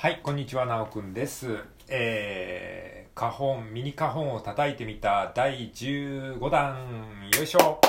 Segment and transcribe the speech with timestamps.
[0.00, 1.58] はい、こんにちは、なおくんです。
[1.88, 7.80] えー、花本、ミニ花本を叩いてみた第15弾、よいしょ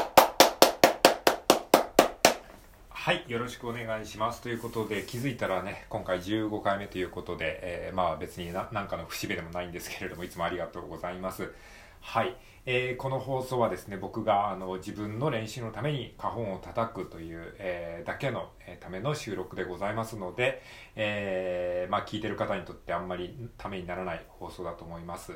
[2.89, 4.41] はい、よろしくお願いします。
[4.41, 11.54] ということで、気づいたらね、今回15回目ということで、えーまあ別にななんかの節目でもないんですけれども、いつもありがとうございます。
[12.02, 12.36] はい、
[12.66, 20.62] えーこの放送はですね、僕があの自分の練習のために花本を叩くという、えーだけの、えための収録でございますので、
[20.95, 25.34] えーまあ聞いてる方にとってあんまりためにならない放送だと思います。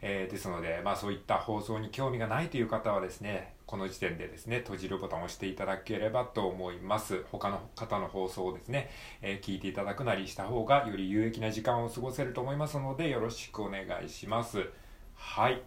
[0.00, 7.24] えーですので、まあそういった放送に興味がないという方はですね、この時点でですね、閉じるボタンを押していただければと思います。
[7.32, 8.90] 他の方の放送をですね、
[9.22, 14.68] えー聞いていただくなりした方がより有益な時間を過ごせると思いますので、よろしくお願いします。
[15.14, 15.62] はい。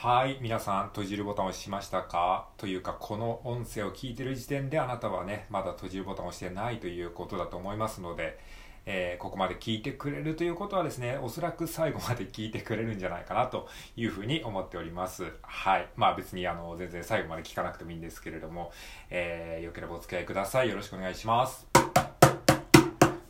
[0.00, 2.46] はい、皆さん閉じるボタンを押しましたか？
[2.56, 8.38] というか、この音声を聞いてる時点であなたはね、まだ閉じるボタンを押してないということだと思いますので、
[8.86, 15.32] えーここまで聞いてくれるということはですね、おそらく最後まで聞いてくれるんじゃないかなというふうに思っております。
[15.42, 15.88] はい。
[15.96, 18.70] まあ別にあの、全然最後まで聞かなくてもいいんですけれども、
[19.10, 20.68] えーよければお付き合いください。
[20.68, 21.66] よろしくお願いします。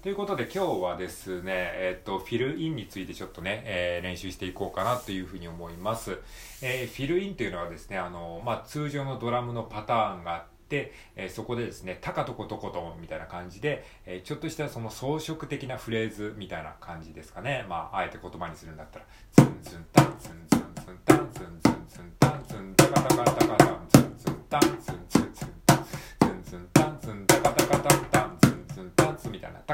[0.00, 6.20] ということで今日はですね、えっ、と、フィルインについてちょっとね、えー練習していこうかなというふうに思います。
[6.62, 17.66] えーフィルインというのはですね、あの、まあ、通常のドラムのパターンがあって、えーそこでですね、タカトコトコトンみたいな感じで、えーちょっとしたその装飾的なフレーズみたいな感じですかね。
[17.68, 23.67] まあ、あえて言葉にするんだったら、ズンズンタン、ズンズンズンタン、ズンズンズンタン、ズンタカタカタカタ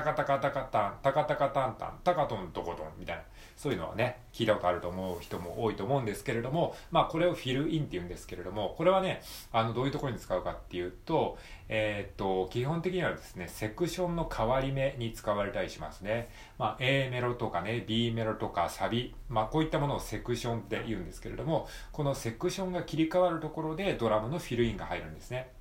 [0.04, 3.22] カタカタカタン、タカタカタンタン、タカトントコトンみたいな、
[3.56, 11.38] そういうのはね、聞いたことあると思う人も多いと思うんですけれども、まあこれをフィルインって言うんですけれども、これはね、あの、どういうところに使うかっていうと、
[11.68, 16.28] えーっと、基本的にはですね、セクションの変わり目に使われたりしますね。
[16.58, 25.53] まあ A メロとかね、B メロとかサビ、まあこういったものをセクションって言うんですけれども、このセクションが切り替わるところでドラムのフィルインが入るんですね。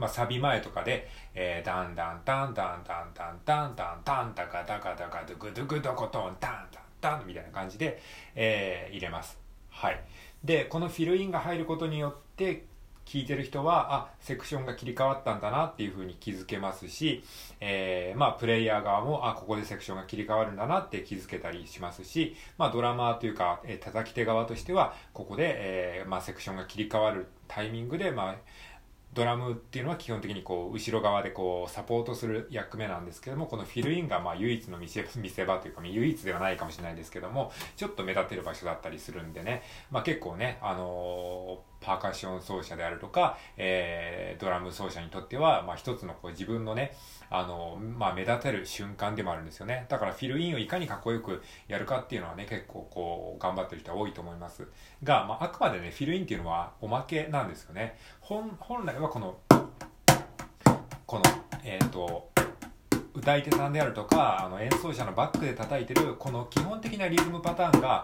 [0.00, 8.00] まあ、サビ前とかで、えー、ダンダンタンタンタンタンタンタンタンタカタカタカドゥクドゥクドコトンタンタンタンみたいな感じで、
[8.34, 9.38] えー入れます。
[9.68, 10.00] はい。
[10.42, 12.64] で、このフィルインが入ることによって、
[13.10, 17.24] 聞いてる人は、あ、セクションが切り替わったんだなっていう風に気づけますし、
[17.58, 28.36] えーまあ、プレイヤー側も、あ、ここでセクションが切り替わるんだなって気づけたりしますし、まあ、ドラマーというか、えー叩き手側としては、ここで、えーまあ、セクションが切り替わるタイミングで、まあ、
[29.12, 46.96] ドラムっていうのは基本的にこう後ろ側でこうサポートする役目なんですけどもこのフィルインがまあ唯一の見せ見せ場というか唯一ではないかもしれないですけどもちょっと目立てる場所だったりするんでね、まあ、結構ね、あのーパーカッション奏者であるとか、えードラム奏者にとっては、まあ、一つのこう自分のね、
[47.28, 49.86] あのまあ、目立てる瞬間でもあるんですよね。
[49.88, 54.66] だからフィルインをいかにかっこよくやるかっていうのはね結構こう頑張ってる人は多いと思います。
[55.02, 57.98] が、まあ、あくまでねフィルインっていうのはおまけなんですよね。
[58.20, 59.38] 本本来はこの
[61.06, 61.22] この
[61.62, 62.30] えっ、と
[63.14, 68.02] 歌い手さんであるとかあの演奏者のバックで叩いてるこの基本的なリズムパターンが、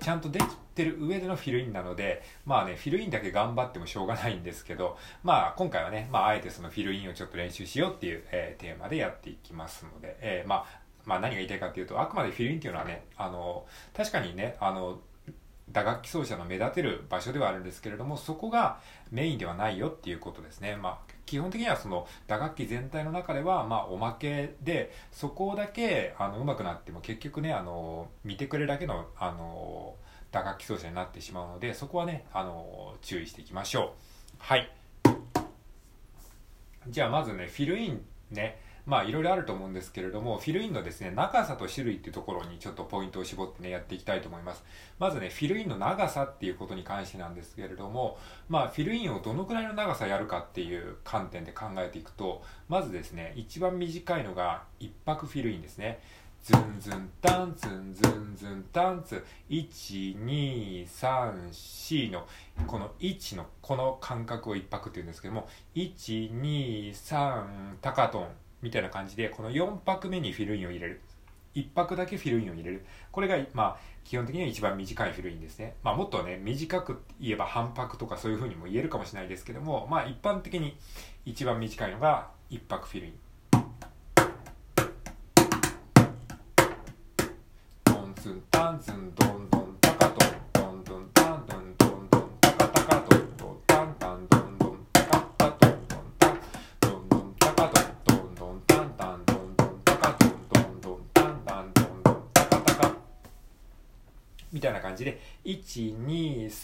[0.00, 0.44] ちゃんとでき
[0.74, 13.66] てる上でのフィルインなのでまあねフィルインだけ頑張ってもしょうがないんですけどまあ今回はね、まあ、あえてそのフィルインをちょっと練習しようっていう、えーテーマでやっていきますので、えーまあまあ何が言いたいかっていうとあくまでフィルインっていうのはねあの
[13.96, 15.00] 確かにねあの
[15.72, 18.80] 打楽器奏者の目立てる場所ではあるんですけれどもそこが
[19.10, 29.94] メインではないよっていうことですね、まあ、基本的にはその打楽器全体の中ではまあおまけでそこだけあの上手くなっても結局ねあの見てくれるだけのあの
[30.32, 34.36] 打楽器奏者になってしまうのでそこはねあの注意していきましょう。
[34.38, 34.72] はい。
[36.88, 38.58] じゃあまずねフィルインね。
[38.86, 44.64] まあいろいろあると思うんですけれどもフィルインのですね長さと種類っていうところにちょっとポイントを絞ってねやっていきたいと思います。
[44.98, 56.00] まずねフィルインの長さっていうことに関してなんですけれどもまあフィルインをどのくらいの長さやるかっていう観点で考えていくとまずですね一番短いのが一拍フィルインですね。
[56.42, 62.26] ズンズンタンズンズンズンタンツ1234の
[62.66, 68.28] この1のこの間隔を一拍っていうんですけども123タカトン。
[68.62, 71.00] みたいな感じでこの4拍目にフィルインを入れる。
[71.54, 72.84] 1拍だけフィルインを入れる。
[73.10, 75.74] これがまあ基本的には一番短いフィルインですね。
[75.82, 80.76] まあもっとね短く言えば半拍とかそういうふうにも言えるかもしれないですけどもまあ一般的に
[81.24, 83.14] 一番短いのが1拍フィルイン。
[87.84, 89.39] ドンツンタンツンドン。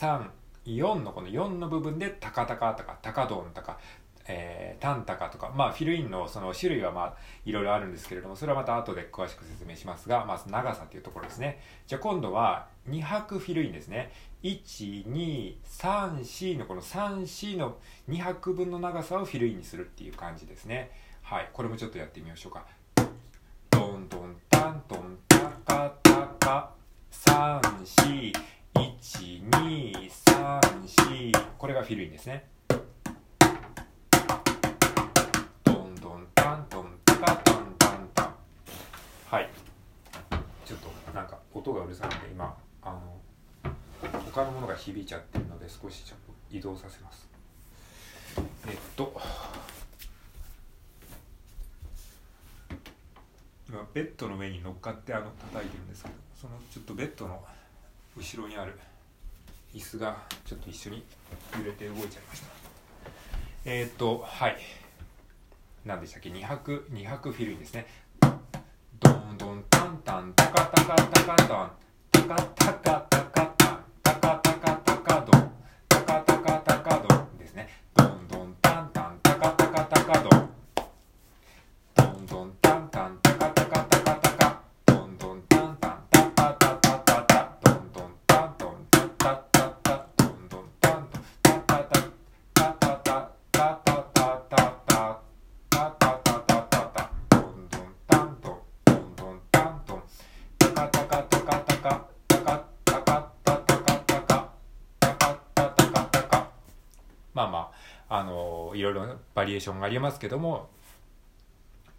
[0.07, 0.29] 3、
[0.67, 3.79] 4のこの4の部分でタカタカとか、タカドンとか、
[4.29, 11.61] えー、タンタカとか、まあ、フィルインのその種類はまあ、いろいろあるんですけれども、それはまた後で詳しく説明しますが、まず長さというところですね。
[11.87, 14.13] じゃあ今度は2拍フィルインですね。
[14.43, 17.77] 1、2、3、4のこの3、4の
[18.09, 20.91] 2拍分の長さをフィルインにするっていう感じですね。
[21.23, 21.51] はい。
[21.53, 22.67] これもちょっとやってみましょうか。
[23.71, 26.71] ドンドンタントンタカタカ
[27.13, 28.33] 3、4、
[28.75, 29.96] 1、2、
[31.59, 32.45] これがフィルインですね。
[39.29, 39.51] はい。
[40.65, 43.17] ちょっと、なんか音がうるさいので今あの
[44.27, 46.19] 他のものが響いちゃってるので少しちょっ
[46.51, 47.29] と移動させます
[48.69, 49.19] えっと
[53.69, 57.43] 今ベッドの上に乗っかってあの叩いてるんですけどそのちょっとベッドの
[58.17, 58.79] 後ろにある
[59.77, 61.05] 椅子がちょっと一緒に
[61.59, 62.47] 揺れて動いちゃいました。
[63.67, 64.57] えー、っとはい。
[65.85, 67.87] 何でしたっけ？2泊2泊フィルインですね。
[69.01, 71.71] ドンドンタンタンタカタカタカタン
[72.11, 73.06] タカタカ
[109.37, 110.71] バリエーションがありますけども、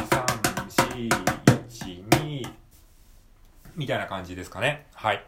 [0.00, 0.24] 3、
[0.68, 1.08] 4、
[1.68, 2.50] 1、2
[3.76, 4.86] みたいな感じですかね。
[4.94, 5.22] はい。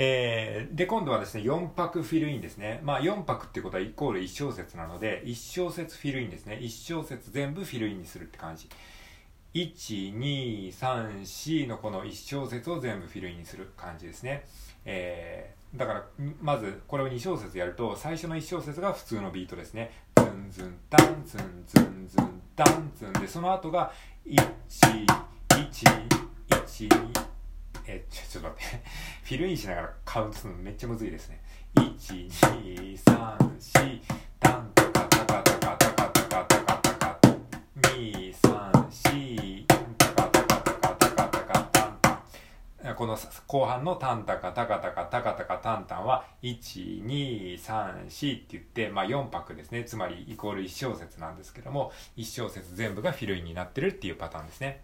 [0.00, 2.78] えー、で、今度はですね、4拍フィルインですね。
[2.84, 6.56] まあ、4拍ってことはイコール1小節なので、1小節フィルインですね。
[6.62, 8.68] 1小節全部フィルインにするって感じ。
[9.54, 14.44] 1,2,3,4のこの1小節を全部フィルインにする感じですね。
[14.84, 16.06] えー、だから、
[16.40, 19.90] まずこれを2小節やると、最初の1小節が普通のビートですね。
[20.16, 23.92] ズンズンタンズンズンズンダンツンで、その後が
[24.26, 25.06] 1、1、
[26.48, 26.88] 1、
[27.86, 28.82] えちょ、ちょっと待って。
[29.22, 31.40] フィルインしながらカウントするのめっちゃむずいですね。
[31.76, 34.00] 1、2、3、4、
[34.40, 35.57] ダンタカタカタ
[42.98, 49.84] この後半のタンタカタカタカタカタカタンタンは1、2、3、4って言って、まあ4拍ですね。
[49.84, 54.82] つまりイコール1小節なんですけども、1小節全部がフィルインになってるっていうパターンですね。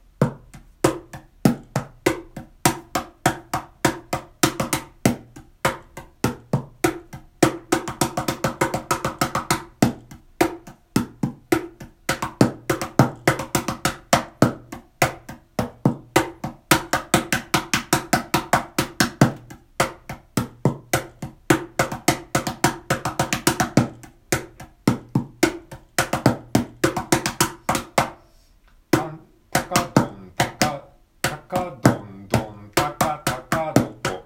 [29.66, 30.84] かどんたか
[31.22, 34.24] たかどんどんたかたかどこ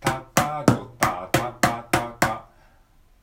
[0.00, 2.48] たかどたたかたか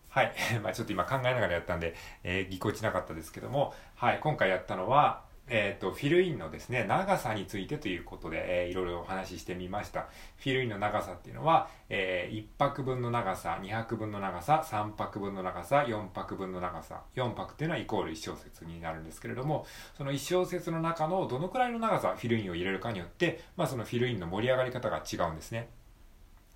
[0.09, 0.31] はい
[0.63, 10.07] まあちょっと今考えながらやったんで、えー、ぎこちなかったですけどもはい今回やったのはえっ、ー、と、フィルインのですね、長さについてということで、えー、いろいろお話ししてみました。
[10.37, 17.01] フィルインの長さっていうのは、えー、1泊分の長さ、2泊分の長さ、3泊分の長さ、4泊分の長さ。
[17.15, 19.65] 4泊っていうのはイコール1小節になるんですけれども、
[19.97, 25.69] その1小節の中のどのくらいの長さ、フィルインを入れるかによって、まあそのフィルインの盛り上がり方が違うんですね。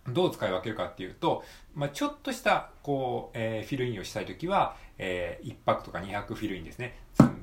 [0.07, 1.43] どう使い分けるかっていうと、
[1.75, 6.97] まあ、ちょっとした、こう、えー、フィルインをしたいときは、えー、1泊とか2泊フィルインですね。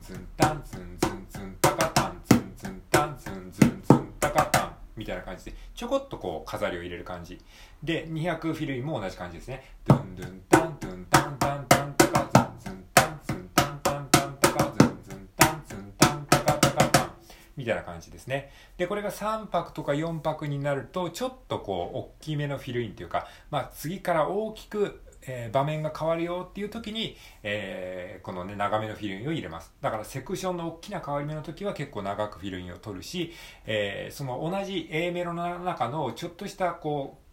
[0.04, 7.40] ツンツンタン、ツンツンツンタカタン、ツンツンタン、ツンツンツンタカタン、みたいな感じで、ちょこっとこう、飾りを入れる感じ。
[7.82, 9.64] で、200フィルインも同じ感じですね。
[9.86, 17.10] ドゥンドゥンタン、ドゥンタンタンタンタカ、ツンツンタン、ツンタンタンタンタカ、ツンツンタン、ツンタンタカタカタン。
[17.56, 18.52] みたいな感じですね。
[18.76, 29.72] で、これが3泊とか4泊になると、ちょっとこう、大きめのフィルインというか、まあ、次から大きく、えー、場面が変わるよっていう時に、えー、このね、長めのフィルインを入れます。
[29.80, 33.32] だからセクションの大きな変わり目の時は結構長くフィルインを取るし、
[33.66, 37.24] えー、その同じ A メロの中のちょっとしたこう、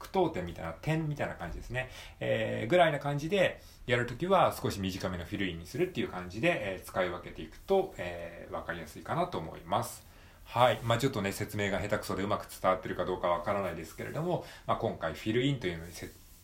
[0.00, 1.90] 句読点みたいな点みたいな感じですね。
[2.20, 10.08] えー、ぐらいな感じでやるときは少し短めのフィルインにするっていう感じで、えー、使い分けていくと、えー、わかりやすいかなと思います。
[10.44, 10.80] はい。
[10.82, 15.92] まあちょっとね、説明が下手くそでうまく伝わってるかどうかわからないですけれども、まあ今回フィルインというのに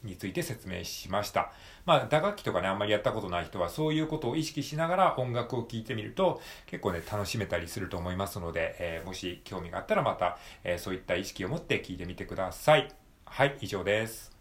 [0.02, 1.52] について説明しました。
[1.84, 12.88] まあ打楽器とかね、あんまりやったことない人はそういうことを意識しながら音楽を聴いてみると結構ね、楽しめたりすると思いますので、えー、もし興味があったらまた、えー、そういった意識を持って聴いてみてください。
[13.24, 14.35] はい、以上です。